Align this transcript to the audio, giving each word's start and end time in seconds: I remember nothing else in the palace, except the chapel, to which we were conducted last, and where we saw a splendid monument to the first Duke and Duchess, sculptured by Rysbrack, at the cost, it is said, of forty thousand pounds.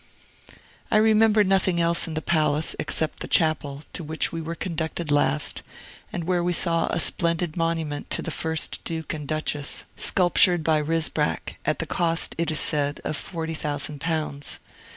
I 0.89 0.97
remember 0.97 1.43
nothing 1.43 1.79
else 1.79 2.07
in 2.07 2.15
the 2.15 2.23
palace, 2.23 2.75
except 2.79 3.19
the 3.19 3.27
chapel, 3.27 3.83
to 3.93 4.03
which 4.03 4.31
we 4.31 4.41
were 4.41 4.55
conducted 4.55 5.11
last, 5.11 5.61
and 6.11 6.23
where 6.23 6.43
we 6.43 6.53
saw 6.53 6.87
a 6.87 6.97
splendid 6.99 7.55
monument 7.55 8.09
to 8.09 8.23
the 8.23 8.31
first 8.31 8.83
Duke 8.83 9.13
and 9.13 9.27
Duchess, 9.27 9.85
sculptured 9.97 10.63
by 10.63 10.79
Rysbrack, 10.81 11.59
at 11.67 11.77
the 11.77 11.85
cost, 11.85 12.33
it 12.39 12.49
is 12.49 12.59
said, 12.59 12.99
of 13.03 13.15
forty 13.15 13.53
thousand 13.53 14.01
pounds. 14.01 14.57